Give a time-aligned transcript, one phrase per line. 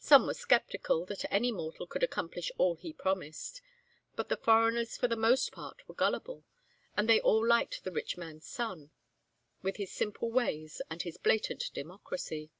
[0.00, 3.62] Some were skeptical that any mortal could accomplish all he promised,
[4.16, 6.42] but the foreigners for the most part were gullible,
[6.96, 8.90] and they all liked the rich man's son,
[9.62, 12.50] with his simple ways and his blatant democracy.